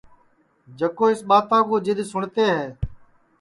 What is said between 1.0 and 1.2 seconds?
اِس